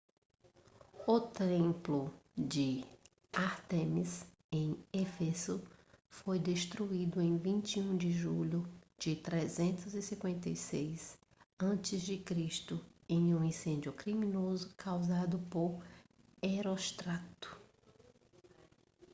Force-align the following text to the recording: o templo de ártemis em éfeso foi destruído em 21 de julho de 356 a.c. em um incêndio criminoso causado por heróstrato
o 1.05 1.19
templo 1.21 2.11
de 2.35 2.83
ártemis 3.31 4.25
em 4.51 4.75
éfeso 4.91 5.61
foi 6.09 6.39
destruído 6.39 7.21
em 7.21 7.37
21 7.37 7.97
de 7.97 8.11
julho 8.11 8.67
de 8.97 9.15
356 9.15 11.19
a.c. 11.59 12.25
em 13.07 13.35
um 13.35 13.43
incêndio 13.43 13.93
criminoso 13.93 14.73
causado 14.75 15.37
por 15.37 15.79
heróstrato 16.41 17.55